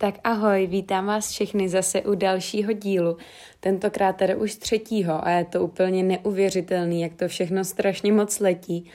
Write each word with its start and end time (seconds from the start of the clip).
Tak 0.00 0.14
ahoj, 0.24 0.66
vítám 0.66 1.06
vás 1.06 1.30
všechny 1.30 1.68
zase 1.68 2.02
u 2.02 2.14
dalšího 2.14 2.72
dílu, 2.72 3.16
tentokrát 3.60 4.16
tedy 4.16 4.34
už 4.34 4.54
třetího 4.54 5.26
a 5.26 5.30
je 5.30 5.44
to 5.44 5.64
úplně 5.64 6.02
neuvěřitelný, 6.02 7.00
jak 7.00 7.14
to 7.14 7.28
všechno 7.28 7.64
strašně 7.64 8.12
moc 8.12 8.40
letí. 8.40 8.90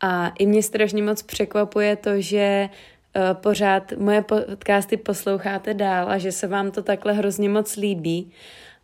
A 0.00 0.28
i 0.28 0.46
mě 0.46 0.62
strašně 0.62 1.02
moc 1.02 1.22
překvapuje 1.22 1.96
to, 1.96 2.20
že 2.20 2.68
uh, 2.68 3.22
pořád 3.40 3.92
moje 3.92 4.22
podcasty 4.22 4.96
posloucháte 4.96 5.74
dál 5.74 6.10
a 6.10 6.18
že 6.18 6.32
se 6.32 6.46
vám 6.46 6.70
to 6.70 6.82
takhle 6.82 7.12
hrozně 7.12 7.48
moc 7.48 7.76
líbí 7.76 8.32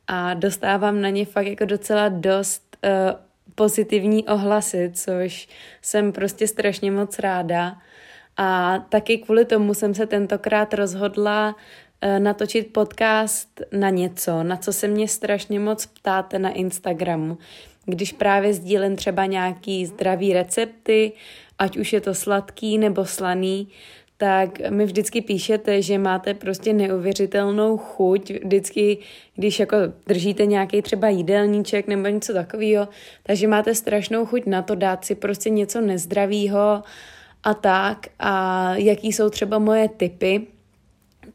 a 0.06 0.34
dostávám 0.34 1.00
na 1.00 1.08
ně 1.08 1.24
fakt 1.24 1.46
jako 1.46 1.64
docela 1.64 2.08
dost 2.08 2.76
uh, 2.84 3.20
pozitivní 3.54 4.28
ohlasy, 4.28 4.90
což 4.94 5.48
jsem 5.82 6.12
prostě 6.12 6.48
strašně 6.48 6.90
moc 6.90 7.18
ráda. 7.18 7.76
A 8.36 8.78
taky 8.88 9.18
kvůli 9.18 9.44
tomu 9.44 9.74
jsem 9.74 9.94
se 9.94 10.06
tentokrát 10.06 10.74
rozhodla 10.74 11.56
eh, 12.00 12.20
natočit 12.20 12.72
podcast 12.72 13.60
na 13.72 13.90
něco, 13.90 14.42
na 14.42 14.56
co 14.56 14.72
se 14.72 14.88
mě 14.88 15.08
strašně 15.08 15.60
moc 15.60 15.86
ptáte 15.86 16.38
na 16.38 16.50
Instagramu. 16.50 17.38
Když 17.86 18.12
právě 18.12 18.54
sdílím 18.54 18.96
třeba 18.96 19.26
nějaký 19.26 19.86
zdravý 19.86 20.32
recepty, 20.32 21.12
ať 21.58 21.76
už 21.76 21.92
je 21.92 22.00
to 22.00 22.14
sladký 22.14 22.78
nebo 22.78 23.04
slaný, 23.04 23.68
tak 24.22 24.70
mi 24.70 24.84
vždycky 24.84 25.20
píšete, 25.20 25.82
že 25.82 25.98
máte 25.98 26.34
prostě 26.34 26.72
neuvěřitelnou 26.72 27.76
chuť. 27.76 28.30
Vždycky, 28.30 28.98
když 29.36 29.60
jako 29.60 29.76
držíte 30.06 30.46
nějaký 30.46 30.82
třeba 30.82 31.08
jídelníček 31.08 31.86
nebo 31.86 32.08
něco 32.08 32.32
takového, 32.32 32.88
takže 33.22 33.48
máte 33.48 33.74
strašnou 33.74 34.26
chuť 34.26 34.46
na 34.46 34.62
to 34.62 34.74
dát 34.74 35.04
si 35.04 35.14
prostě 35.14 35.50
něco 35.50 35.80
nezdravého 35.80 36.82
a 37.42 37.54
tak 37.54 38.06
a 38.18 38.74
jaký 38.74 39.12
jsou 39.12 39.30
třeba 39.30 39.58
moje 39.58 39.88
typy. 39.88 40.46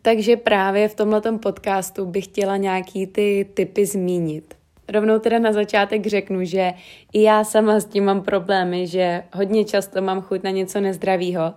Takže 0.01 0.37
právě 0.37 0.87
v 0.87 0.95
tomhle 0.95 1.21
podcastu 1.21 2.05
bych 2.05 2.23
chtěla 2.23 2.57
nějaký 2.57 3.07
ty 3.07 3.49
typy 3.53 3.85
zmínit. 3.85 4.53
Rovnou 4.89 5.19
teda 5.19 5.39
na 5.39 5.53
začátek 5.53 6.07
řeknu, 6.07 6.43
že 6.43 6.73
i 7.13 7.21
já 7.21 7.43
sama 7.43 7.79
s 7.79 7.85
tím 7.85 8.05
mám 8.05 8.21
problémy, 8.21 8.87
že 8.87 9.23
hodně 9.33 9.65
často 9.65 10.01
mám 10.01 10.21
chuť 10.21 10.43
na 10.43 10.49
něco 10.49 10.79
nezdravého 10.79 11.53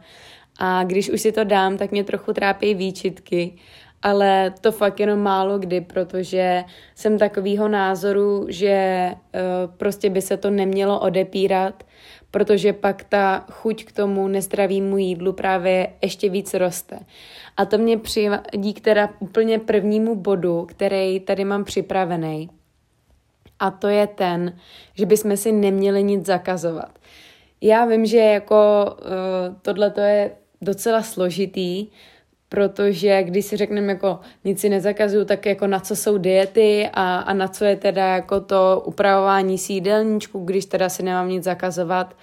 a 0.59 0.85
když 0.85 1.11
už 1.11 1.21
si 1.21 1.33
to 1.33 1.45
dám, 1.45 1.79
tak 1.79 1.91
mě 1.91 2.05
trochu 2.05 2.33
trápí 2.33 2.75
výčitky, 2.75 3.57
ale 4.03 4.55
to 4.61 4.73
fakt 4.73 5.01
jenom 5.01 5.21
málo 5.21 5.59
kdy, 5.59 5.81
protože 5.81 6.65
jsem 6.95 7.19
takového 7.19 7.69
názoru, 7.69 8.47
že 8.49 9.11
uh, 9.13 9.75
prostě 9.77 10.11
by 10.11 10.23
se 10.23 10.37
to 10.37 10.51
nemělo 10.51 11.01
odepírat, 11.01 11.85
protože 12.31 12.73
pak 12.73 13.05
ta 13.05 13.45
chuť 13.51 13.85
k 13.85 13.93
tomu 13.93 14.29
nezdravému 14.29 14.99
jídlu 14.99 15.33
právě 15.33 15.93
ještě 16.03 16.29
víc 16.29 16.55
roste. 16.55 16.99
A 17.57 17.65
to 17.65 17.79
mě 17.79 17.99
přivádí 17.99 18.75
k 18.75 18.81
teda 18.81 19.11
úplně 19.19 19.59
prvnímu 19.59 20.15
bodu, 20.15 20.67
který 20.69 21.21
tady 21.21 21.45
mám 21.45 21.65
připravený. 21.65 22.51
A 23.59 23.71
to 23.71 23.89
je 23.89 24.07
ten, 24.07 24.57
že 24.95 25.07
bychom 25.07 25.37
si 25.37 25.53
neměli 25.53 26.03
nic 26.03 26.27
zakazovat. 26.27 26.99
Já 27.61 27.85
vím, 27.85 28.07
že 28.07 28.19
jako 28.19 28.87
uh, 28.89 29.57
tohle 29.63 29.91
to 29.91 30.01
je 30.01 30.31
docela 30.63 31.03
složitý, 31.03 31.87
protože 32.51 33.23
když 33.23 33.45
si 33.45 33.57
řekneme 33.57 33.93
jako 33.93 34.21
nic 34.45 34.61
si 34.61 34.69
nezakazuju, 34.69 35.25
tak 35.25 35.47
jako 35.47 35.67
na 35.67 35.81
co 35.81 35.97
jsou 35.97 36.19
diety 36.19 36.89
a, 36.95 37.19
a 37.19 37.33
na 37.33 37.49
co 37.49 37.65
je 37.65 37.77
teda 37.77 38.07
jako 38.07 38.41
to 38.41 38.83
upravování 38.87 39.59
sídelníčku, 39.59 40.45
když 40.45 40.67
teda 40.67 40.89
si 40.89 41.03
nemám 41.03 41.29
nic 41.29 41.45
zakazovat. 41.45 42.17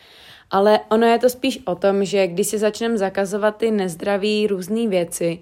Ale 0.51 0.79
ono 0.89 1.07
je 1.07 1.19
to 1.19 1.29
spíš 1.29 1.59
o 1.65 1.75
tom, 1.75 2.05
že 2.05 2.27
když 2.27 2.47
si 2.47 2.57
začneme 2.57 2.97
zakazovat 2.97 3.57
ty 3.57 3.71
nezdraví 3.71 4.47
různé 4.47 4.87
věci, 4.87 5.39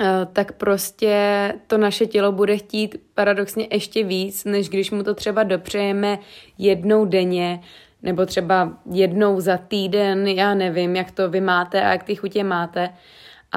eh, 0.00 0.26
tak 0.32 0.52
prostě 0.52 1.52
to 1.66 1.78
naše 1.78 2.06
tělo 2.06 2.32
bude 2.32 2.56
chtít 2.56 2.96
paradoxně 3.14 3.66
ještě 3.70 4.04
víc, 4.04 4.44
než 4.44 4.68
když 4.68 4.90
mu 4.90 5.02
to 5.02 5.14
třeba 5.14 5.42
dopřejeme 5.42 6.18
jednou 6.58 7.04
denně, 7.04 7.60
nebo 8.02 8.26
třeba 8.26 8.72
jednou 8.92 9.40
za 9.40 9.56
týden, 9.56 10.28
já 10.28 10.54
nevím, 10.54 10.96
jak 10.96 11.10
to 11.10 11.30
vy 11.30 11.40
máte 11.40 11.82
a 11.82 11.92
jak 11.92 12.02
ty 12.02 12.14
chutě 12.14 12.44
máte. 12.44 12.90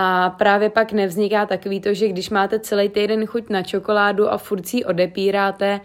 A 0.02 0.30
právě 0.30 0.70
pak 0.70 0.92
nevzniká 0.92 1.46
takový 1.46 1.82
to, 1.82 1.94
že 1.94 2.08
když 2.08 2.30
máte 2.30 2.60
celý 2.60 2.90
týden 2.90 3.26
chuť 3.26 3.50
na 3.50 3.64
čokoládu 3.64 4.32
a 4.32 4.38
furt 4.38 4.68
si 4.68 4.86
odepíráte, 4.86 5.82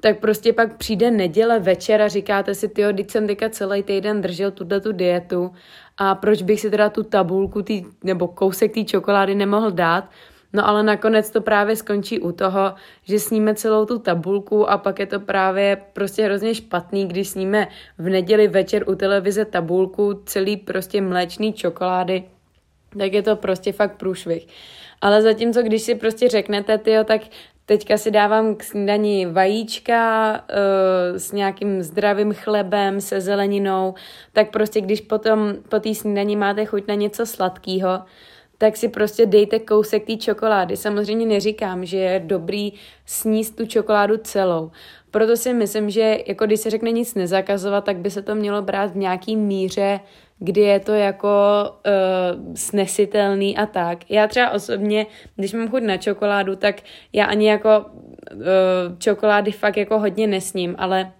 tak 0.00 0.18
prostě 0.18 0.52
pak 0.52 0.76
přijde 0.76 1.10
neděle 1.10 1.60
večer 1.60 2.02
a 2.02 2.08
říkáte 2.08 2.54
si, 2.54 2.68
tyjo, 2.68 2.92
teď 2.92 3.10
jsem 3.10 3.26
teďka 3.26 3.48
celý 3.48 3.82
týden 3.82 4.20
držel 4.20 4.50
tuto 4.50 4.80
tu 4.80 4.92
dietu 4.92 5.52
a 5.98 6.14
proč 6.14 6.42
bych 6.42 6.60
si 6.60 6.70
teda 6.70 6.90
tu 6.90 7.02
tabulku 7.02 7.62
tý, 7.62 7.84
nebo 8.04 8.28
kousek 8.28 8.74
té 8.74 8.84
čokolády 8.84 9.34
nemohl 9.34 9.70
dát, 9.70 10.08
No 10.52 10.68
ale 10.68 10.82
nakonec 10.82 11.30
to 11.30 11.40
právě 11.40 11.76
skončí 11.76 12.20
u 12.20 12.32
toho, 12.32 12.74
že 13.04 13.18
sníme 13.18 13.54
celou 13.54 13.86
tu 13.86 13.98
tabulku 13.98 14.70
a 14.70 14.78
pak 14.78 14.98
je 14.98 15.06
to 15.06 15.20
právě 15.20 15.76
prostě 15.92 16.24
hrozně 16.24 16.54
špatný, 16.54 17.06
když 17.06 17.28
sníme 17.28 17.68
v 17.98 18.08
neděli 18.08 18.48
večer 18.48 18.90
u 18.90 18.94
televize 18.94 19.44
tabulku 19.44 20.22
celý 20.26 20.56
prostě 20.56 21.00
mléčný 21.00 21.52
čokolády, 21.52 22.24
tak 22.98 23.12
je 23.12 23.22
to 23.22 23.36
prostě 23.36 23.72
fakt 23.72 23.96
průšvih. 23.96 24.46
Ale 25.00 25.22
zatímco, 25.22 25.62
když 25.62 25.82
si 25.82 25.94
prostě 25.94 26.28
řeknete, 26.28 26.78
tyjo, 26.78 27.04
tak 27.04 27.22
teďka 27.66 27.98
si 27.98 28.10
dávám 28.10 28.54
k 28.54 28.62
snídaní 28.62 29.26
vajíčka 29.26 30.32
uh, 30.32 31.18
s 31.18 31.32
nějakým 31.32 31.82
zdravým 31.82 32.32
chlebem, 32.32 33.00
se 33.00 33.20
zeleninou, 33.20 33.94
tak 34.32 34.50
prostě 34.50 34.80
když 34.80 35.00
potom 35.00 35.54
po 35.68 35.80
té 35.80 35.94
snídaní 35.94 36.36
máte 36.36 36.64
chuť 36.64 36.88
na 36.88 36.94
něco 36.94 37.26
sladkého, 37.26 38.00
tak 38.58 38.76
si 38.76 38.88
prostě 38.88 39.26
dejte 39.26 39.58
kousek 39.58 40.06
té 40.06 40.16
čokolády. 40.16 40.76
Samozřejmě 40.76 41.26
neříkám, 41.26 41.84
že 41.84 41.96
je 41.96 42.20
dobrý 42.20 42.72
sníst 43.06 43.56
tu 43.56 43.66
čokoládu 43.66 44.16
celou. 44.16 44.70
Proto 45.10 45.36
si 45.36 45.54
myslím, 45.54 45.90
že 45.90 46.18
jako 46.26 46.46
když 46.46 46.60
se 46.60 46.70
řekne 46.70 46.90
nic 46.90 47.14
nezakazovat, 47.14 47.84
tak 47.84 47.96
by 47.96 48.10
se 48.10 48.22
to 48.22 48.34
mělo 48.34 48.62
brát 48.62 48.92
v 48.92 48.96
nějaký 48.96 49.36
míře, 49.36 50.00
kdy 50.42 50.60
je 50.60 50.80
to 50.80 50.92
jako 50.92 51.30
uh, 51.70 52.54
snesitelný 52.54 53.56
a 53.56 53.66
tak. 53.66 54.10
Já 54.10 54.26
třeba 54.26 54.50
osobně, 54.50 55.06
když 55.36 55.52
mám 55.52 55.68
chuť 55.68 55.82
na 55.82 55.96
čokoládu, 55.96 56.56
tak 56.56 56.82
já 57.12 57.24
ani 57.24 57.48
jako 57.48 57.84
uh, 58.32 58.98
čokolády 58.98 59.52
fakt 59.52 59.76
jako 59.76 59.98
hodně 59.98 60.26
nesním, 60.26 60.74
ale 60.78 61.12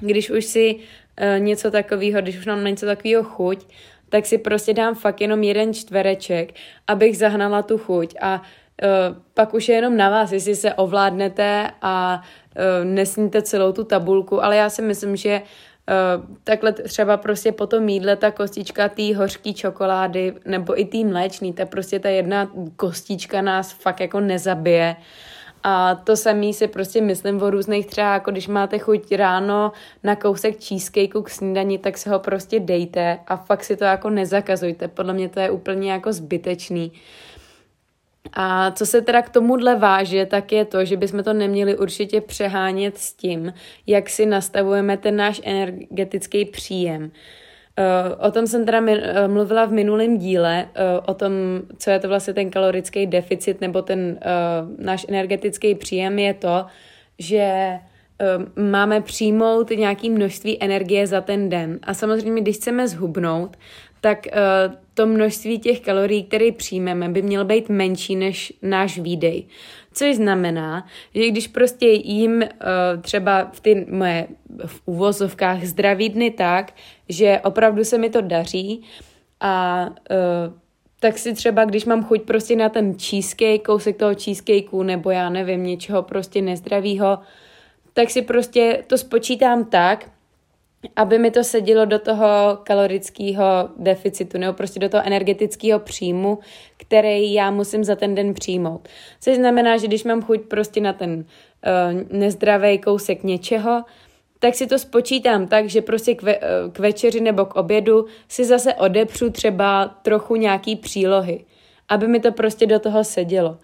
když 0.00 0.30
už 0.30 0.44
si 0.44 0.74
uh, 0.74 1.44
něco 1.44 1.70
takového, 1.70 2.20
když 2.20 2.38
už 2.38 2.46
mám 2.46 2.64
něco 2.64 2.86
takového 2.86 3.24
chuť, 3.24 3.66
tak 4.08 4.26
si 4.26 4.38
prostě 4.38 4.74
dám 4.74 4.94
fakt 4.94 5.20
jenom 5.20 5.42
jeden 5.42 5.74
čtvereček, 5.74 6.52
abych 6.86 7.18
zahnala 7.18 7.62
tu 7.62 7.78
chuť 7.78 8.14
a 8.20 8.42
uh, 8.42 9.16
pak 9.34 9.54
už 9.54 9.68
je 9.68 9.74
jenom 9.74 9.96
na 9.96 10.10
vás, 10.10 10.32
jestli 10.32 10.56
se 10.56 10.74
ovládnete 10.74 11.70
a 11.82 12.22
uh, 12.22 12.84
nesníte 12.84 13.42
celou 13.42 13.72
tu 13.72 13.84
tabulku, 13.84 14.44
ale 14.44 14.56
já 14.56 14.70
si 14.70 14.82
myslím, 14.82 15.16
že 15.16 15.42
takhle 16.44 16.72
třeba 16.72 17.16
prostě 17.16 17.52
po 17.52 17.66
tom 17.66 17.88
jídle 17.88 18.16
ta 18.16 18.30
kostička 18.30 18.88
té 18.88 19.16
hořký 19.16 19.54
čokolády 19.54 20.34
nebo 20.44 20.80
i 20.80 20.84
té 20.84 21.04
mléčný, 21.04 21.52
ta 21.52 21.66
prostě 21.66 21.98
ta 21.98 22.08
jedna 22.08 22.50
kostička 22.76 23.42
nás 23.42 23.72
fakt 23.72 24.00
jako 24.00 24.20
nezabije. 24.20 24.96
A 25.62 25.94
to 25.94 26.16
samý 26.16 26.54
si 26.54 26.68
prostě 26.68 27.00
myslím 27.00 27.42
o 27.42 27.50
různých 27.50 27.86
třeba, 27.86 28.12
jako 28.12 28.30
když 28.30 28.48
máte 28.48 28.78
chuť 28.78 29.12
ráno 29.12 29.72
na 30.04 30.16
kousek 30.16 30.64
cheesecakeu 30.64 31.22
k 31.22 31.30
snídani, 31.30 31.78
tak 31.78 31.98
se 31.98 32.10
ho 32.10 32.18
prostě 32.18 32.60
dejte 32.60 33.18
a 33.26 33.36
fakt 33.36 33.64
si 33.64 33.76
to 33.76 33.84
jako 33.84 34.10
nezakazujte. 34.10 34.88
Podle 34.88 35.12
mě 35.12 35.28
to 35.28 35.40
je 35.40 35.50
úplně 35.50 35.92
jako 35.92 36.12
zbytečný. 36.12 36.92
A 38.32 38.70
co 38.70 38.86
se 38.86 39.02
teda 39.02 39.22
k 39.22 39.28
tomuhle 39.28 39.76
váže, 39.76 40.26
tak 40.26 40.52
je 40.52 40.64
to, 40.64 40.84
že 40.84 40.96
bychom 40.96 41.22
to 41.22 41.32
neměli 41.32 41.78
určitě 41.78 42.20
přehánět 42.20 42.98
s 42.98 43.12
tím, 43.12 43.52
jak 43.86 44.08
si 44.08 44.26
nastavujeme 44.26 44.96
ten 44.96 45.16
náš 45.16 45.40
energetický 45.44 46.44
příjem. 46.44 47.10
O 48.18 48.30
tom 48.30 48.46
jsem 48.46 48.64
teda 48.64 48.82
mluvila 49.26 49.64
v 49.64 49.72
minulém 49.72 50.18
díle, 50.18 50.68
o 51.06 51.14
tom, 51.14 51.32
co 51.78 51.90
je 51.90 51.98
to 51.98 52.08
vlastně 52.08 52.34
ten 52.34 52.50
kalorický 52.50 53.06
deficit 53.06 53.60
nebo 53.60 53.82
ten 53.82 54.18
náš 54.78 55.06
energetický 55.08 55.74
příjem 55.74 56.18
je 56.18 56.34
to, 56.34 56.66
že 57.18 57.70
máme 58.56 59.00
přijmout 59.00 59.70
nějaké 59.70 60.10
množství 60.10 60.62
energie 60.62 61.06
za 61.06 61.20
ten 61.20 61.48
den. 61.48 61.78
A 61.82 61.94
samozřejmě, 61.94 62.42
když 62.42 62.56
chceme 62.56 62.88
zhubnout, 62.88 63.56
tak 64.00 64.26
uh, 64.26 64.74
to 64.94 65.06
množství 65.06 65.58
těch 65.58 65.80
kalorií, 65.80 66.24
které 66.24 66.52
přijmeme, 66.52 67.08
by 67.08 67.22
mělo 67.22 67.44
být 67.44 67.68
menší 67.68 68.16
než 68.16 68.52
náš 68.62 68.98
výdej. 68.98 69.46
Což 69.92 70.16
znamená, 70.16 70.86
že 71.14 71.28
když 71.28 71.48
prostě 71.48 71.86
jím 71.88 72.32
uh, 72.32 72.42
třeba 73.00 73.50
v 73.52 73.60
ty 73.60 73.86
moje 73.90 74.28
v 74.66 74.82
uvozovkách 74.84 75.64
zdraví 75.64 76.08
dny 76.08 76.30
tak, 76.30 76.72
že 77.08 77.40
opravdu 77.44 77.84
se 77.84 77.98
mi 77.98 78.10
to 78.10 78.20
daří 78.20 78.82
a 79.40 79.86
uh, 80.10 80.54
tak 81.00 81.18
si 81.18 81.34
třeba, 81.34 81.64
když 81.64 81.84
mám 81.84 82.04
chuť 82.04 82.22
prostě 82.22 82.56
na 82.56 82.68
ten 82.68 82.94
cheesecake, 82.98 83.64
kousek 83.64 83.96
toho 83.96 84.14
cheesecakeu, 84.14 84.82
nebo 84.82 85.10
já 85.10 85.30
nevím, 85.30 85.64
něčeho 85.64 86.02
prostě 86.02 86.42
nezdravého, 86.42 87.18
tak 87.92 88.10
si 88.10 88.22
prostě 88.22 88.84
to 88.86 88.98
spočítám 88.98 89.64
tak, 89.64 90.10
aby 90.96 91.18
mi 91.18 91.30
to 91.30 91.44
sedilo 91.44 91.84
do 91.84 91.98
toho 91.98 92.58
kalorického 92.62 93.68
deficitu 93.76 94.38
nebo 94.38 94.52
prostě 94.52 94.80
do 94.80 94.88
toho 94.88 95.06
energetického 95.06 95.80
příjmu, 95.80 96.38
který 96.76 97.32
já 97.32 97.50
musím 97.50 97.84
za 97.84 97.96
ten 97.96 98.14
den 98.14 98.34
přijmout. 98.34 98.88
Což 99.20 99.36
znamená, 99.36 99.76
že 99.76 99.86
když 99.86 100.04
mám 100.04 100.22
chuť 100.22 100.40
prostě 100.40 100.80
na 100.80 100.92
ten 100.92 101.10
uh, 101.12 102.18
nezdravý 102.18 102.78
kousek 102.78 103.22
něčeho, 103.22 103.84
tak 104.38 104.54
si 104.54 104.66
to 104.66 104.78
spočítám 104.78 105.46
tak, 105.46 105.68
že 105.68 105.82
prostě 105.82 106.14
k, 106.14 106.22
ve, 106.22 106.36
uh, 106.36 106.42
k 106.72 106.78
večeři 106.78 107.20
nebo 107.20 107.44
k 107.44 107.56
obědu 107.56 108.06
si 108.28 108.44
zase 108.44 108.74
odepřu 108.74 109.30
třeba 109.30 109.88
trochu 110.02 110.36
nějaký 110.36 110.76
přílohy, 110.76 111.44
aby 111.88 112.08
mi 112.08 112.20
to 112.20 112.32
prostě 112.32 112.66
do 112.66 112.78
toho 112.78 113.04
sedělo. 113.04 113.58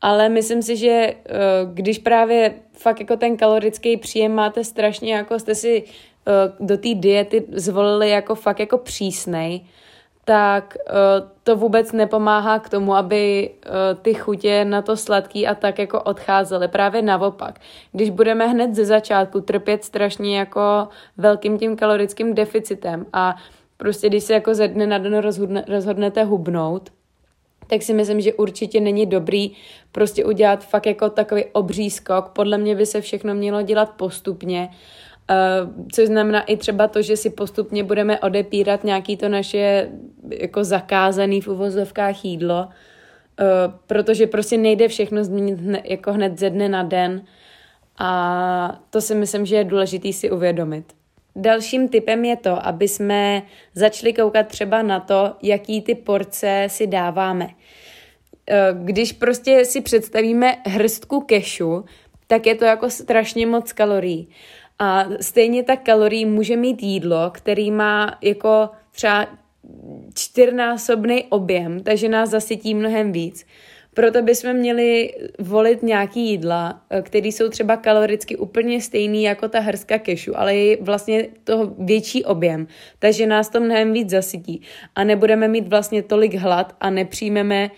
Ale 0.00 0.28
myslím 0.28 0.62
si, 0.62 0.76
že 0.76 1.14
uh, 1.14 1.74
když 1.74 1.98
právě 1.98 2.54
fakt 2.72 3.00
jako 3.00 3.16
ten 3.16 3.36
kalorický 3.36 3.96
příjem 3.96 4.34
máte 4.34 4.64
strašně, 4.64 5.14
jako 5.14 5.38
jste 5.38 5.54
si 5.54 5.84
Eh, 6.28 6.52
do 6.60 6.76
té 6.76 6.94
diety 6.94 7.44
zvolili 7.52 8.10
jako 8.10 8.34
fakt 8.34 8.60
jako 8.60 8.78
přísnej, 8.78 9.60
tak 10.24 10.76
uh, 10.90 11.28
to 11.42 11.56
vůbec 11.56 11.92
nepomáhá 11.92 12.58
k 12.58 12.68
tomu, 12.68 12.94
aby 12.94 13.50
ty 14.02 14.14
chutě 14.14 14.64
na 14.64 14.82
to 14.82 14.96
sladký 14.96 15.46
a 15.46 15.54
tak 15.54 15.78
jako 15.78 16.02
odcházely. 16.02 16.68
Právě 16.68 17.02
naopak. 17.02 17.60
Když 17.92 18.10
budeme 18.10 18.46
hned 18.46 18.74
ze 18.74 18.84
začátku 18.84 19.40
trpět 19.40 19.84
strašně 19.84 20.38
jako 20.38 20.88
velkým 21.16 21.58
tím 21.58 21.76
kalorickým 21.76 22.34
deficitem 22.34 23.06
a 23.12 23.36
prostě 23.76 24.08
když 24.08 24.24
se 24.24 24.34
jako 24.34 24.54
ze 24.54 24.68
dne 24.68 24.86
na 24.86 24.98
den 24.98 25.18
rozhodne, 25.18 25.64
rozhodnete 25.68 26.24
hubnout, 26.24 26.90
tak 27.68 27.82
si 27.82 27.94
myslím, 27.94 28.20
že 28.20 28.34
určitě 28.34 28.80
není 28.80 29.06
dobrý 29.06 29.50
prostě 29.92 30.24
udělat 30.24 30.64
fakt 30.64 30.86
jako 30.86 31.10
takový 31.10 31.44
obří 31.52 31.90
skok. 31.90 32.28
Podle 32.28 32.58
mě 32.58 32.76
by 32.76 32.86
se 32.86 33.00
všechno 33.00 33.34
mělo 33.34 33.62
dělat 33.62 33.90
postupně 33.96 34.68
Uh, 35.30 35.86
což 35.92 36.06
znamená 36.06 36.42
i 36.42 36.56
třeba 36.56 36.88
to, 36.88 37.02
že 37.02 37.16
si 37.16 37.30
postupně 37.30 37.84
budeme 37.84 38.20
odepírat 38.20 38.84
nějaký 38.84 39.16
to 39.16 39.28
naše 39.28 39.90
jako 40.30 40.64
zakázaný 40.64 41.40
v 41.40 41.48
uvozovkách 41.48 42.24
jídlo, 42.24 42.68
uh, 42.68 43.74
protože 43.86 44.26
prostě 44.26 44.58
nejde 44.58 44.88
všechno 44.88 45.24
změnit 45.24 45.58
jako 45.84 46.12
hned 46.12 46.38
ze 46.38 46.50
dne 46.50 46.68
na 46.68 46.82
den 46.82 47.24
a 47.98 48.80
to 48.90 49.00
si 49.00 49.14
myslím, 49.14 49.46
že 49.46 49.56
je 49.56 49.64
důležité 49.64 50.12
si 50.12 50.30
uvědomit. 50.30 50.97
Dalším 51.40 51.88
typem 51.88 52.24
je 52.24 52.36
to, 52.36 52.66
aby 52.66 52.88
jsme 52.88 53.42
začali 53.74 54.12
koukat 54.12 54.48
třeba 54.48 54.82
na 54.82 55.00
to, 55.00 55.36
jaký 55.42 55.82
ty 55.82 55.94
porce 55.94 56.66
si 56.70 56.86
dáváme. 56.86 57.48
Eh, 58.50 58.68
když 58.74 59.12
prostě 59.12 59.64
si 59.64 59.80
představíme 59.80 60.56
hrstku 60.66 61.20
kešu, 61.20 61.84
tak 62.26 62.46
je 62.46 62.54
to 62.54 62.64
jako 62.64 62.90
strašně 62.90 63.46
moc 63.46 63.72
kalorií. 63.72 64.28
A 64.78 65.04
stejně 65.20 65.62
tak 65.62 65.82
kalorií 65.82 66.24
může 66.24 66.56
mít 66.56 66.82
jídlo, 66.82 67.30
který 67.34 67.70
má 67.70 68.18
jako 68.22 68.68
třeba 68.92 69.26
čtyřnásobný 70.14 71.24
objem, 71.24 71.80
takže 71.80 72.08
nás 72.08 72.30
zasytí 72.30 72.74
mnohem 72.74 73.12
víc. 73.12 73.46
Proto 73.98 74.22
bychom 74.22 74.52
měli 74.52 75.14
volit 75.38 75.82
nějaký 75.82 76.30
jídla, 76.30 76.82
eh, 76.90 77.02
které 77.02 77.28
jsou 77.28 77.48
třeba 77.48 77.76
kaloricky 77.76 78.36
úplně 78.36 78.80
stejný 78.80 79.22
jako 79.22 79.48
ta 79.48 79.60
hrska 79.60 79.98
kešu, 79.98 80.38
ale 80.38 80.56
je 80.56 80.76
vlastně 80.80 81.28
toho 81.44 81.74
větší 81.78 82.24
objem, 82.24 82.66
takže 82.98 83.26
nás 83.26 83.48
to 83.48 83.60
mnohem 83.60 83.92
víc 83.92 84.10
zasytí. 84.10 84.62
A 84.94 85.04
nebudeme 85.04 85.48
mít 85.48 85.68
vlastně 85.68 86.02
tolik 86.02 86.34
hlad 86.34 86.76
a 86.80 86.90
nepřijmeme, 86.90 87.70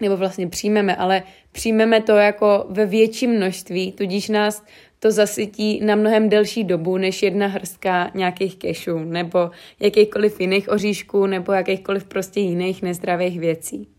nebo 0.00 0.16
vlastně 0.16 0.48
přijmeme, 0.48 0.96
ale 0.96 1.22
přijmeme 1.52 2.00
to 2.00 2.12
jako 2.12 2.66
ve 2.68 2.86
větším 2.86 3.30
množství, 3.30 3.92
tudíž 3.92 4.28
nás 4.28 4.64
to 4.98 5.10
zasytí 5.10 5.80
na 5.84 5.96
mnohem 5.96 6.28
delší 6.28 6.64
dobu 6.64 6.96
než 6.96 7.22
jedna 7.22 7.46
hrstka 7.46 8.10
nějakých 8.14 8.56
kešů 8.56 8.98
nebo 8.98 9.50
jakýchkoliv 9.80 10.40
jiných 10.40 10.68
oříšků 10.68 11.26
nebo 11.26 11.52
jakýchkoliv 11.52 12.04
prostě 12.04 12.40
jiných 12.40 12.82
nezdravých 12.82 13.40
věcí. 13.40 13.93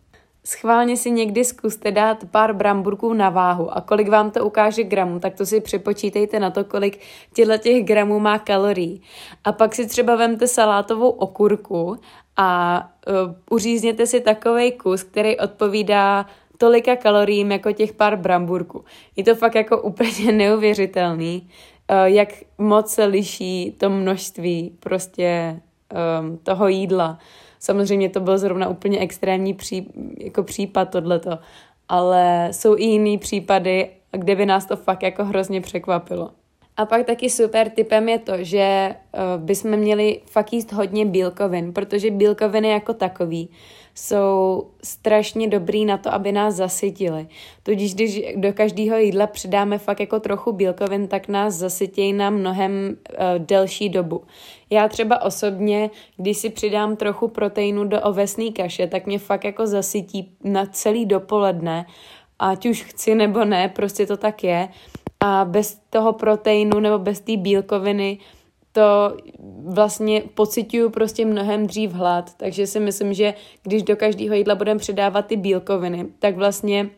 Schválně 0.47 0.97
si 0.97 1.11
někdy 1.11 1.45
zkuste 1.45 1.91
dát 1.91 2.25
pár 2.31 2.53
bramburků 2.53 3.13
na 3.13 3.29
váhu 3.29 3.77
a 3.77 3.81
kolik 3.81 4.09
vám 4.09 4.31
to 4.31 4.45
ukáže 4.45 4.83
gramů, 4.83 5.19
tak 5.19 5.35
to 5.35 5.45
si 5.45 5.61
přepočítejte 5.61 6.39
na 6.39 6.51
to, 6.51 6.63
kolik 6.63 6.99
těchto 7.33 7.57
těch 7.57 7.85
gramů 7.85 8.19
má 8.19 8.39
kalorií. 8.39 9.01
A 9.43 9.51
pak 9.51 9.75
si 9.75 9.87
třeba 9.87 10.15
vemte 10.15 10.47
salátovou 10.47 11.09
okurku 11.09 11.97
a 12.37 12.79
uh, 13.07 13.13
uřízněte 13.49 14.07
si 14.07 14.21
takový 14.21 14.71
kus, 14.71 15.03
který 15.03 15.39
odpovídá 15.39 16.25
tolika 16.57 16.95
kaloriím 16.95 17.51
jako 17.51 17.71
těch 17.71 17.93
pár 17.93 18.17
bramburků. 18.17 18.85
Je 19.15 19.23
to 19.23 19.35
fakt 19.35 19.55
jako 19.55 19.81
úplně 19.81 20.31
neuvěřitelný, 20.31 21.49
eh, 21.87 22.09
jak 22.09 22.29
moc 22.57 22.93
se 22.93 23.05
liší 23.05 23.75
to 23.77 23.89
množství 23.89 24.77
prostě 24.79 25.59
um, 26.21 26.37
toho 26.37 26.67
jídla. 26.67 27.19
Samozřejmě 27.65 28.09
to 28.09 28.19
byl 28.19 28.37
zrovna 28.37 28.69
úplně 28.69 28.99
extrémní 28.99 29.53
pří, 29.53 29.87
jako 30.17 30.43
případ 30.43 30.85
tohleto, 30.85 31.39
ale 31.89 32.49
jsou 32.51 32.77
i 32.77 32.83
jiný 32.83 33.17
případy, 33.17 33.89
kde 34.11 34.35
by 34.35 34.45
nás 34.45 34.65
to 34.65 34.75
fakt 34.75 35.03
jako 35.03 35.25
hrozně 35.25 35.61
překvapilo. 35.61 36.29
A 36.77 36.85
pak 36.85 37.05
taky 37.05 37.29
super 37.29 37.69
typem 37.69 38.09
je 38.09 38.19
to, 38.19 38.33
že 38.39 38.95
uh, 39.13 39.43
bychom 39.43 39.71
měli 39.71 40.21
fakt 40.25 40.53
jíst 40.53 40.71
hodně 40.71 41.05
bílkovin, 41.05 41.73
protože 41.73 42.11
bílkoviny 42.11 42.69
jako 42.69 42.93
takový 42.93 43.49
jsou 43.95 44.63
strašně 44.83 45.47
dobrý 45.47 45.85
na 45.85 45.97
to, 45.97 46.13
aby 46.13 46.31
nás 46.31 46.55
zasytili. 46.55 47.27
Tudíž 47.63 47.93
když 47.93 48.21
do 48.35 48.53
každého 48.53 48.97
jídla 48.97 49.27
přidáme 49.27 49.77
fakt 49.77 49.99
jako 49.99 50.19
trochu 50.19 50.51
bílkovin, 50.51 51.07
tak 51.07 51.27
nás 51.27 51.53
zasytějí 51.53 52.13
na 52.13 52.29
mnohem 52.29 52.71
uh, 53.09 53.45
delší 53.45 53.89
dobu. 53.89 54.23
Já 54.69 54.87
třeba 54.87 55.21
osobně, 55.21 55.89
když 56.17 56.37
si 56.37 56.49
přidám 56.49 56.95
trochu 56.95 57.27
proteinu 57.27 57.83
do 57.83 58.01
ovesné 58.01 58.51
kaše, 58.51 58.87
tak 58.87 59.05
mě 59.05 59.19
fakt 59.19 59.43
jako 59.43 59.67
zasytí 59.67 60.31
na 60.43 60.65
celý 60.65 61.05
dopoledne, 61.05 61.85
ať 62.39 62.65
už 62.65 62.83
chci 62.83 63.15
nebo 63.15 63.45
ne, 63.45 63.69
prostě 63.69 64.05
to 64.05 64.17
tak 64.17 64.43
je. 64.43 64.69
A 65.19 65.45
bez 65.45 65.81
toho 65.89 66.13
proteinu 66.13 66.79
nebo 66.79 66.99
bez 66.99 67.19
té 67.19 67.37
bílkoviny 67.37 68.17
to 68.75 69.17
vlastně 69.63 70.23
pocituju 70.33 70.89
prostě 70.89 71.25
mnohem 71.25 71.67
dřív 71.67 71.91
hlad, 71.91 72.33
takže 72.37 72.67
si 72.67 72.79
myslím, 72.79 73.13
že 73.13 73.33
když 73.63 73.83
do 73.83 73.95
každého 73.95 74.35
jídla 74.35 74.55
budeme 74.55 74.79
přidávat 74.79 75.25
ty 75.25 75.37
bílkoviny, 75.37 76.05
tak 76.19 76.35
vlastně 76.35 76.83
uh, 76.83 76.89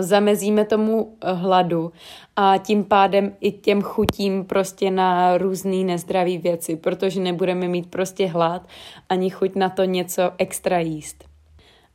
zamezíme 0.00 0.64
tomu 0.64 1.16
hladu 1.22 1.92
a 2.36 2.58
tím 2.58 2.84
pádem 2.84 3.36
i 3.40 3.52
těm 3.52 3.82
chutím 3.82 4.44
prostě 4.44 4.90
na 4.90 5.38
různé 5.38 5.76
nezdravé 5.76 6.38
věci, 6.38 6.76
protože 6.76 7.20
nebudeme 7.20 7.68
mít 7.68 7.90
prostě 7.90 8.26
hlad 8.26 8.68
ani 9.08 9.30
chuť 9.30 9.56
na 9.56 9.68
to 9.68 9.84
něco 9.84 10.22
extra 10.38 10.78
jíst. 10.78 11.24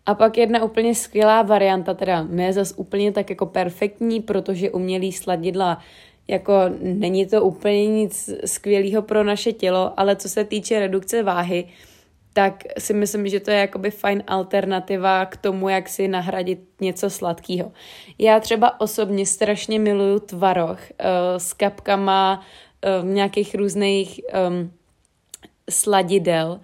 A 0.06 0.16
pak 0.16 0.38
jedna 0.38 0.64
úplně 0.64 0.96
skvělá 0.96 1.42
varianta, 1.42 1.94
teda 1.94 2.24
ne 2.24 2.54
zas 2.54 2.74
úplně 2.78 3.12
tak 3.12 3.30
jako 3.30 3.46
perfektní, 3.46 4.22
protože 4.22 4.72
umělý 4.72 5.12
sladidla 5.12 5.78
jako 6.30 6.54
není 6.82 7.26
to 7.26 7.44
úplně 7.44 7.88
nic 7.88 8.30
skvělého 8.46 9.02
pro 9.02 9.24
naše 9.24 9.54
tělo, 9.54 9.94
ale 9.98 10.16
co 10.16 10.30
se 10.30 10.44
týče 10.44 10.80
redukce 10.80 11.24
váhy, 11.24 11.66
tak 12.34 12.64
si 12.78 12.94
myslím, 12.94 13.28
že 13.28 13.40
to 13.40 13.52
je 13.52 13.58
jakoby 13.58 13.92
fajn 13.92 14.24
alternativa 14.28 15.26
k 15.26 15.38
tomu, 15.38 15.70
jak 15.70 15.90
si 15.90 16.08
nahradit 16.08 16.60
něco 16.82 17.10
sladkého. 17.10 17.72
Já 18.20 18.40
třeba 18.40 18.82
osobně 18.82 19.26
strašně 19.26 19.80
miluju 19.80 20.20
tvaroh 20.20 20.80
uh, 20.80 21.06
s 21.38 21.54
kapkama 21.54 22.46
uh, 23.02 23.10
nějakých 23.10 23.56
různých 23.56 24.22
um, 24.50 24.72
sladidel 25.70 26.60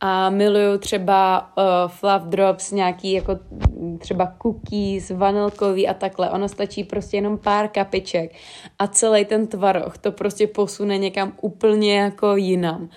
a 0.00 0.30
miluju 0.30 0.78
třeba 0.78 1.52
uh, 1.56 1.64
fluff 1.90 2.22
drops, 2.22 2.72
nějaký 2.72 3.12
jako 3.12 3.38
třeba 3.98 4.32
cookies, 4.42 5.10
vanilkový 5.10 5.88
a 5.88 5.94
takhle. 5.94 6.30
Ono 6.30 6.48
stačí 6.48 6.84
prostě 6.84 7.16
jenom 7.16 7.38
pár 7.38 7.68
kapiček 7.68 8.34
a 8.78 8.86
celý 8.86 9.24
ten 9.24 9.46
tvaroh 9.46 9.98
to 9.98 10.12
prostě 10.12 10.46
posune 10.46 10.98
někam 10.98 11.32
úplně 11.40 11.98
jako 11.98 12.36
jinam. 12.36 12.88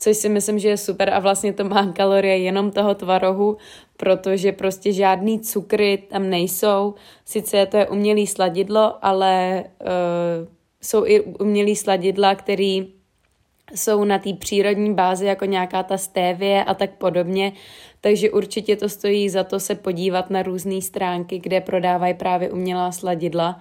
Což 0.00 0.16
si 0.16 0.28
myslím, 0.28 0.58
že 0.58 0.68
je 0.68 0.76
super 0.76 1.14
a 1.14 1.18
vlastně 1.18 1.52
to 1.52 1.64
má 1.64 1.92
kalorie 1.92 2.38
jenom 2.38 2.70
toho 2.70 2.94
tvarohu, 2.94 3.56
protože 3.96 4.52
prostě 4.52 4.92
žádný 4.92 5.40
cukry 5.40 5.98
tam 6.10 6.30
nejsou. 6.30 6.94
Sice 7.24 7.66
to 7.66 7.76
je 7.76 7.88
umělý 7.88 8.26
sladidlo, 8.26 9.04
ale 9.04 9.64
uh, 9.80 10.48
jsou 10.82 11.06
i 11.06 11.20
umělý 11.20 11.76
sladidla, 11.76 12.34
který 12.34 12.97
jsou 13.74 14.04
na 14.04 14.18
té 14.18 14.32
přírodní 14.32 14.94
bázi 14.94 15.26
jako 15.26 15.44
nějaká 15.44 15.82
ta 15.82 15.98
stévie 15.98 16.64
a 16.64 16.74
tak 16.74 16.90
podobně, 16.90 17.52
takže 18.00 18.30
určitě 18.30 18.76
to 18.76 18.88
stojí 18.88 19.28
za 19.28 19.44
to 19.44 19.60
se 19.60 19.74
podívat 19.74 20.30
na 20.30 20.42
různé 20.42 20.80
stránky, 20.80 21.38
kde 21.38 21.60
prodávají 21.60 22.14
právě 22.14 22.50
umělá 22.50 22.92
sladidla. 22.92 23.60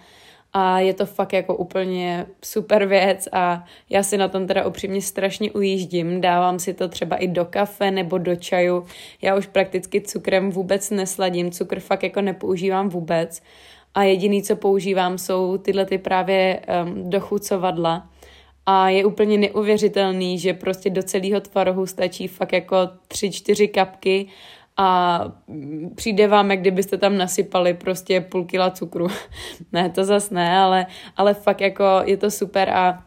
A 0.54 0.80
je 0.80 0.94
to 0.94 1.06
fakt 1.06 1.34
jako 1.34 1.56
úplně 1.56 2.26
super 2.44 2.86
věc 2.86 3.28
a 3.32 3.66
já 3.90 4.04
si 4.04 4.18
na 4.18 4.28
tom 4.28 4.48
teda 4.48 4.68
upřímně 4.68 5.02
strašně 5.02 5.52
ujíždím, 5.52 6.22
dávám 6.22 6.60
si 6.60 6.74
to 6.74 6.88
třeba 6.88 7.16
i 7.16 7.28
do 7.28 7.46
kafe 7.46 7.92
nebo 7.92 8.18
do 8.18 8.36
čaju, 8.36 8.86
já 9.22 9.36
už 9.36 9.48
prakticky 9.48 10.02
cukrem 10.02 10.52
vůbec 10.52 10.90
nesladím, 10.90 11.52
cukr 11.52 11.80
fakt 11.80 12.04
jako 12.04 12.22
nepoužívám 12.22 12.90
vůbec. 12.90 13.42
A 13.96 14.04
jediný, 14.04 14.44
co 14.44 14.56
používám, 14.56 15.18
jsou 15.18 15.58
tyhle 15.58 15.86
ty 15.86 15.98
právě 15.98 16.60
um, 16.86 17.10
dochucovadla, 17.10 18.10
a 18.70 18.90
je 18.90 19.06
úplně 19.06 19.38
neuvěřitelný, 19.38 20.40
že 20.40 20.54
prostě 20.54 20.90
do 20.90 21.04
celého 21.04 21.40
tvarohu 21.42 21.86
stačí 21.86 22.28
fakt 22.28 22.54
jako 22.54 22.78
tři, 23.08 23.32
čtyři 23.32 23.68
kapky 23.68 24.28
a 24.78 25.20
přijde 25.96 26.28
vám, 26.28 26.52
jak 26.52 26.60
kdybyste 26.60 26.98
tam 26.98 27.18
nasypali 27.18 27.74
prostě 27.74 28.22
půl 28.22 28.46
kila 28.46 28.72
cukru. 28.72 29.08
ne, 29.74 29.90
to 29.90 30.04
zas 30.06 30.30
ne, 30.30 30.58
ale, 30.58 30.86
ale 31.18 31.34
fakt 31.34 31.62
jako 31.62 31.84
je 32.04 32.18
to 32.18 32.32
super 32.32 32.70
a 32.70 33.04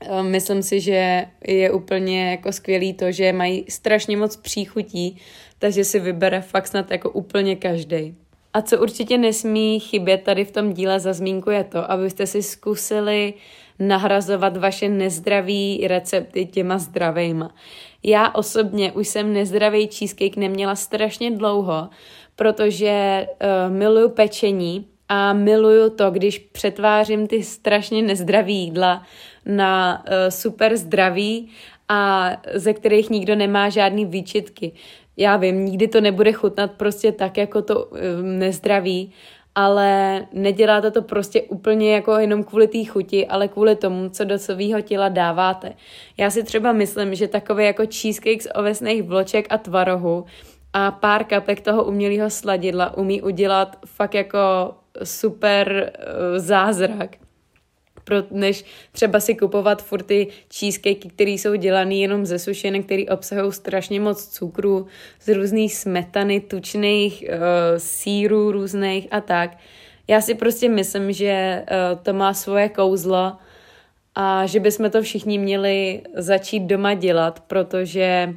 e, 0.00 0.22
myslím 0.22 0.62
si, 0.62 0.80
že 0.80 1.26
je 1.46 1.70
úplně 1.70 2.30
jako 2.30 2.52
skvělý 2.52 2.92
to, 2.92 3.12
že 3.12 3.32
mají 3.32 3.64
strašně 3.68 4.16
moc 4.16 4.36
příchutí, 4.36 5.16
takže 5.58 5.84
si 5.84 6.00
vybere 6.00 6.40
fakt 6.40 6.66
snad 6.66 6.90
jako 6.90 7.10
úplně 7.10 7.56
každý. 7.56 8.14
A 8.52 8.62
co 8.62 8.82
určitě 8.82 9.18
nesmí 9.18 9.80
chybět 9.80 10.22
tady 10.22 10.44
v 10.44 10.52
tom 10.52 10.72
díle 10.72 11.00
za 11.00 11.12
zmínku 11.12 11.50
je 11.50 11.64
to, 11.64 11.90
abyste 11.90 12.26
si 12.26 12.42
zkusili 12.42 13.34
nahrazovat 13.78 14.56
vaše 14.56 14.88
nezdraví 14.88 15.86
recepty 15.86 16.46
těma 16.46 16.78
zdravejma. 16.78 17.54
Já 18.02 18.34
osobně 18.34 18.92
už 18.92 19.08
jsem 19.08 19.32
nezdravý 19.32 19.86
cheesecake 19.86 20.36
neměla 20.36 20.76
strašně 20.76 21.30
dlouho, 21.30 21.88
protože 22.36 23.26
uh, 23.26 23.76
miluju 23.76 24.08
pečení 24.08 24.86
a 25.08 25.32
miluju 25.32 25.90
to, 25.90 26.10
když 26.10 26.38
přetvářím 26.38 27.26
ty 27.26 27.42
strašně 27.42 28.02
nezdravý 28.02 28.56
jídla 28.56 29.02
na 29.46 30.04
uh, 30.06 30.12
super 30.28 30.76
zdraví 30.76 31.48
a 31.88 32.30
ze 32.54 32.72
kterých 32.72 33.10
nikdo 33.10 33.36
nemá 33.36 33.68
žádný 33.68 34.06
výčitky. 34.06 34.72
Já 35.16 35.36
vím, 35.36 35.64
nikdy 35.64 35.88
to 35.88 36.00
nebude 36.00 36.32
chutnat 36.32 36.70
prostě 36.72 37.12
tak, 37.12 37.36
jako 37.36 37.62
to 37.62 37.84
uh, 37.84 37.98
nezdraví, 38.22 39.12
ale 39.58 40.26
neděláte 40.32 40.90
to 40.90 41.02
prostě 41.02 41.42
úplně 41.42 41.94
jako 41.94 42.12
jenom 42.12 42.44
kvůli 42.44 42.68
té 42.68 42.84
chuti, 42.84 43.26
ale 43.26 43.48
kvůli 43.48 43.76
tomu, 43.76 44.08
co 44.08 44.24
do 44.24 44.38
svého 44.38 44.80
těla 44.80 45.08
dáváte. 45.08 45.72
Já 46.16 46.30
si 46.30 46.42
třeba 46.42 46.72
myslím, 46.72 47.14
že 47.14 47.28
takové 47.28 47.64
jako 47.64 47.82
cheesecake 47.86 48.42
z 48.42 48.48
ovesných 48.54 49.02
vloček 49.02 49.46
a 49.50 49.58
tvarohu 49.58 50.24
a 50.72 50.90
pár 50.90 51.24
kapek 51.24 51.60
toho 51.60 51.84
umělého 51.84 52.30
sladidla 52.30 52.96
umí 52.96 53.22
udělat 53.22 53.76
fakt 53.86 54.14
jako 54.14 54.74
super 55.04 55.92
uh, 55.98 56.38
zázrak 56.38 57.10
pro, 58.08 58.16
než 58.30 58.64
třeba 58.92 59.20
si 59.20 59.34
kupovat 59.34 59.82
furt 59.82 60.02
ty 60.02 60.26
cheesecakey, 60.54 60.94
které 60.94 61.30
jsou 61.30 61.54
dělané 61.54 61.94
jenom 61.94 62.26
ze 62.26 62.38
sušenek, 62.38 62.84
které 62.84 63.04
obsahují 63.04 63.52
strašně 63.52 64.00
moc 64.00 64.26
cukru, 64.26 64.86
z 65.20 65.28
různých 65.34 65.76
smetany, 65.76 66.40
tučných 66.40 67.24
uh, 67.28 67.36
sírů 67.76 68.52
různých 68.52 69.08
a 69.10 69.20
tak. 69.20 69.58
Já 70.08 70.20
si 70.20 70.34
prostě 70.34 70.68
myslím, 70.68 71.12
že 71.12 71.64
uh, 71.70 71.98
to 72.02 72.12
má 72.12 72.34
svoje 72.34 72.68
kouzlo 72.68 73.32
a 74.14 74.46
že 74.46 74.60
bychom 74.60 74.90
to 74.90 75.02
všichni 75.02 75.38
měli 75.38 76.02
začít 76.14 76.60
doma 76.60 76.94
dělat, 76.94 77.40
protože 77.40 78.34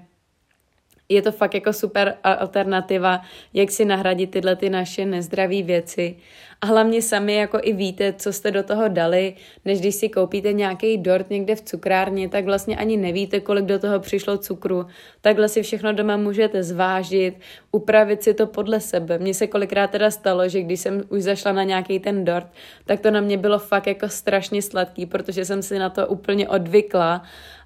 je 1.14 1.22
to 1.22 1.32
fakt 1.32 1.54
jako 1.54 1.74
super 1.74 2.16
alternativa, 2.24 3.22
jak 3.54 3.72
si 3.72 3.86
nahradit 3.86 4.32
tyhle 4.32 4.56
ty 4.56 4.70
naše 4.70 5.06
nezdravé 5.06 5.62
věci. 5.62 6.16
A 6.62 6.66
hlavně 6.66 7.02
sami 7.02 7.36
jako 7.36 7.60
i 7.62 7.74
víte, 7.74 8.14
co 8.14 8.34
jste 8.34 8.52
do 8.52 8.64
toho 8.64 8.88
dali, 8.88 9.34
než 9.66 9.80
když 9.80 9.96
si 9.96 10.10
koupíte 10.10 10.54
nějaký 10.54 10.98
dort 10.98 11.30
někde 11.30 11.56
v 11.56 11.62
cukrárně, 11.62 12.30
tak 12.30 12.46
vlastně 12.46 12.78
ani 12.78 12.98
nevíte, 12.98 13.40
kolik 13.40 13.66
do 13.66 13.80
toho 13.80 14.00
přišlo 14.00 14.38
cukru. 14.38 14.86
Takhle 15.22 15.50
si 15.50 15.64
všechno 15.64 15.94
doma 15.94 16.18
můžete 16.18 16.64
zvážit, 16.64 17.40
upravit 17.72 18.24
si 18.24 18.34
to 18.34 18.48
podle 18.48 18.80
sebe. 18.80 19.18
Mně 19.18 19.34
se 19.34 19.48
kolikrát 19.48 19.92
teda 19.92 20.12
stalo, 20.12 20.50
že 20.50 20.62
když 20.62 20.80
jsem 20.80 21.04
už 21.10 21.24
zašla 21.24 21.52
na 21.52 21.64
nějaký 21.64 22.00
ten 22.00 22.26
dort, 22.26 22.48
tak 22.86 23.00
to 23.00 23.12
na 23.12 23.22
mě 23.22 23.38
bylo 23.38 23.60
fakt 23.60 23.88
jako 23.88 24.10
strašně 24.10 24.62
sladký, 24.62 25.06
protože 25.06 25.46
jsem 25.46 25.62
si 25.62 25.80
na 25.80 25.90
to 25.90 26.08
úplně 26.08 26.50
odvykla 26.50 27.24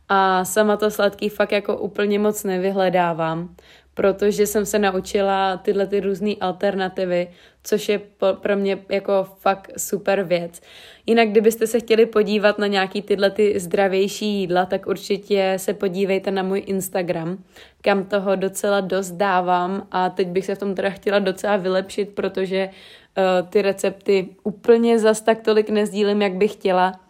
a 0.09 0.45
sama 0.45 0.77
to 0.77 0.91
sladký 0.91 1.29
fakt 1.29 1.51
jako 1.51 1.77
úplně 1.77 2.19
moc 2.19 2.43
nevyhledávám, 2.43 3.55
protože 3.93 4.47
jsem 4.47 4.65
se 4.65 4.79
naučila 4.79 5.57
tyhle 5.57 5.87
ty 5.87 5.99
různé 5.99 6.33
alternativy, 6.41 7.27
což 7.63 7.89
je 7.89 8.01
pro 8.41 8.55
mě 8.55 8.79
jako 8.89 9.27
fakt 9.39 9.71
super 9.77 10.23
věc. 10.23 10.61
Jinak, 11.05 11.29
kdybyste 11.29 11.67
se 11.67 11.79
chtěli 11.79 12.05
podívat 12.05 12.59
na 12.59 12.67
nějaký 12.67 13.01
tyhle 13.01 13.31
ty 13.31 13.59
zdravější 13.59 14.25
jídla, 14.25 14.65
tak 14.65 14.87
určitě 14.87 15.53
se 15.57 15.73
podívejte 15.73 16.31
na 16.31 16.43
můj 16.43 16.63
Instagram, 16.65 17.37
kam 17.81 18.03
toho 18.03 18.35
docela 18.35 18.81
dost 18.81 19.11
dávám 19.11 19.87
a 19.91 20.09
teď 20.09 20.27
bych 20.27 20.45
se 20.45 20.55
v 20.55 20.59
tom 20.59 20.75
teda 20.75 20.89
chtěla 20.89 21.19
docela 21.19 21.57
vylepšit, 21.57 22.09
protože 22.09 22.69
uh, 22.69 23.49
ty 23.49 23.61
recepty 23.61 24.29
úplně 24.43 24.99
zas 24.99 25.21
tak 25.21 25.41
tolik 25.41 25.69
nezdílím, 25.69 26.21
jak 26.21 26.33
bych 26.33 26.53
chtěla, 26.53 27.04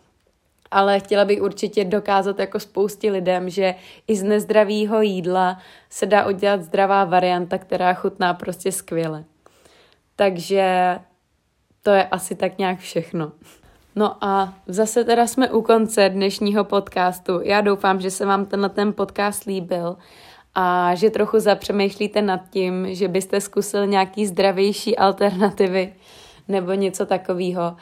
ale 0.72 1.00
chtěla 1.00 1.26
bych 1.26 1.42
určitě 1.42 1.86
dokázat 1.86 2.40
jako 2.40 2.60
spoustě 2.60 3.12
lidem, 3.12 3.50
že 3.50 3.76
i 4.08 4.16
z 4.16 4.24
nezdravého 4.24 5.02
jídla 5.02 5.58
se 5.90 6.06
dá 6.06 6.28
udělat 6.28 6.62
zdravá 6.62 7.06
varianta, 7.06 7.58
která 7.58 7.94
chutná 7.94 8.34
prostě 8.34 8.72
skvěle. 8.72 9.24
Takže 10.16 10.98
to 11.84 11.90
je 11.90 12.04
asi 12.04 12.36
tak 12.36 12.58
nějak 12.58 12.80
všechno. 12.80 13.32
No 13.96 14.18
a 14.22 14.54
zase 14.68 15.04
teda 15.04 15.28
jsme 15.28 15.50
u 15.52 15.62
konce 15.62 16.10
dnešního 16.10 16.64
podcastu. 16.64 17.42
Já 17.44 17.62
doufám, 17.62 18.02
že 18.02 18.12
se 18.12 18.26
vám 18.26 18.46
tenhle 18.46 18.70
ten 18.70 18.94
podcast 18.94 19.44
líbil 19.44 19.98
a 20.56 20.96
že 20.96 21.10
trochu 21.10 21.40
zapřemýšlíte 21.40 22.22
nad 22.22 22.50
tím, 22.50 22.96
že 22.96 23.08
byste 23.08 23.42
zkusil 23.42 23.88
nějaký 23.88 24.26
zdravější 24.26 24.98
alternativy 24.98 25.94
nebo 26.48 26.74
něco 26.74 27.06
takového 27.06 27.76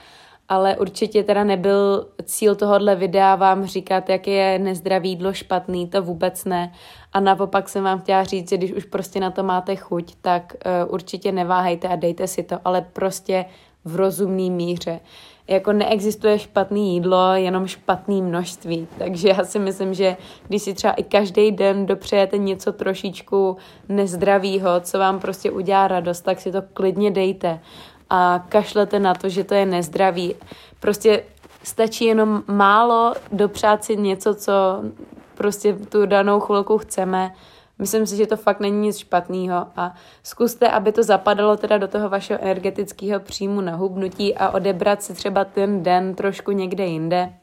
ale 0.50 0.78
určitě 0.78 1.24
teda 1.24 1.44
nebyl 1.44 2.08
cíl 2.24 2.56
tohohle 2.56 2.96
videa 2.96 3.36
vám 3.36 3.66
říkat, 3.66 4.10
jak 4.10 4.28
je 4.28 4.60
nezdravý 4.60 5.10
jídlo 5.10 5.34
špatný, 5.34 5.88
to 5.88 6.02
vůbec 6.02 6.46
ne. 6.46 6.72
A 7.14 7.20
naopak 7.20 7.70
jsem 7.70 7.84
vám 7.84 8.00
chtěla 8.00 8.24
říct, 8.24 8.50
že 8.50 8.58
když 8.58 8.74
už 8.74 8.86
prostě 8.86 9.20
na 9.20 9.32
to 9.32 9.44
máte 9.44 9.76
chuť, 9.76 10.16
tak 10.22 10.54
uh, 10.66 10.94
určitě 10.94 11.32
neváhejte 11.32 11.88
a 11.88 11.96
dejte 11.96 12.28
si 12.28 12.44
to, 12.44 12.60
ale 12.66 12.86
prostě 12.94 13.46
v 13.86 13.96
rozumný 13.96 14.52
míře. 14.52 15.00
Jako 15.48 15.74
neexistuje 15.74 16.40
špatný 16.40 16.94
jídlo, 16.94 17.34
jenom 17.34 17.68
špatný 17.68 18.22
množství. 18.22 18.88
Takže 18.98 19.30
já 19.30 19.44
si 19.44 19.60
myslím, 19.60 19.94
že 19.94 20.18
když 20.48 20.62
si 20.62 20.74
třeba 20.74 20.94
i 20.94 21.04
každý 21.04 21.52
den 21.52 21.86
dopřejete 21.86 22.38
něco 22.38 22.74
trošičku 22.74 23.58
nezdravýho, 23.90 24.80
co 24.80 25.00
vám 25.00 25.20
prostě 25.20 25.52
udělá 25.52 25.88
radost, 25.88 26.22
tak 26.22 26.40
si 26.40 26.52
to 26.52 26.62
klidně 26.74 27.12
dejte 27.12 27.60
a 28.10 28.46
kašlete 28.50 29.00
na 29.00 29.14
to, 29.14 29.30
že 29.30 29.44
to 29.44 29.54
je 29.54 29.66
nezdravý. 29.66 30.36
Prostě 30.80 31.24
stačí 31.64 32.06
jenom 32.06 32.44
málo 32.48 33.14
dopřát 33.32 33.84
si 33.84 33.98
něco, 33.98 34.36
co 34.36 34.84
prostě 35.36 35.74
tu 35.74 36.06
danou 36.06 36.40
chvilku 36.40 36.78
chceme. 36.78 37.34
Myslím 37.80 38.08
si, 38.08 38.16
že 38.18 38.28
to 38.28 38.38
fakt 38.38 38.60
není 38.60 38.80
nic 38.80 38.98
špatného 38.98 39.68
a 39.76 39.94
zkuste, 40.24 40.68
aby 40.70 40.92
to 40.92 41.04
zapadalo 41.04 41.58
teda 41.58 41.78
do 41.78 41.88
toho 41.88 42.10
vašeho 42.10 42.40
energetického 42.42 43.20
příjmu 43.20 43.62
na 43.62 43.76
hubnutí 43.76 44.36
a 44.36 44.50
odebrat 44.50 45.04
si 45.04 45.14
třeba 45.14 45.46
ten 45.46 45.84
den 45.84 46.16
trošku 46.16 46.52
někde 46.52 46.86
jinde. 46.86 47.34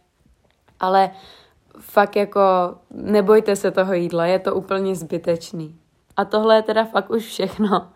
Ale 0.81 1.11
fakt 1.81 2.17
jako 2.17 2.41
nebojte 2.91 3.57
se 3.57 3.71
toho 3.71 3.95
jídla, 3.95 4.27
je 4.27 4.39
to 4.39 4.55
úplně 4.55 4.95
zbytečný. 4.95 5.77
A 6.17 6.25
tohle 6.25 6.57
je 6.57 6.63
teda 6.63 6.85
fakt 6.85 7.11
už 7.11 7.27
všechno 7.27 7.89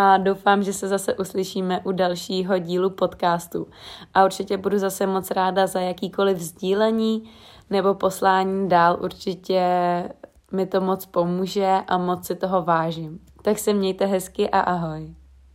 a 0.00 0.16
doufám, 0.16 0.62
že 0.62 0.72
se 0.72 0.88
zase 0.88 1.14
uslyšíme 1.14 1.80
u 1.84 1.92
dalšího 1.92 2.58
dílu 2.58 2.90
podcastu. 2.90 3.66
A 4.14 4.24
určitě 4.24 4.56
budu 4.56 4.78
zase 4.78 5.06
moc 5.06 5.30
ráda 5.30 5.66
za 5.66 5.80
jakýkoliv 5.80 6.38
sdílení 6.38 7.30
nebo 7.70 7.94
poslání 7.94 8.68
dál. 8.68 8.98
Určitě 9.00 9.62
mi 10.52 10.66
to 10.66 10.80
moc 10.80 11.06
pomůže 11.06 11.78
a 11.86 11.98
moc 11.98 12.26
si 12.26 12.34
toho 12.34 12.62
vážím. 12.62 13.20
Tak 13.42 13.58
se 13.58 13.72
mějte 13.72 14.06
hezky 14.06 14.50
a 14.50 14.60
ahoj. 14.60 15.14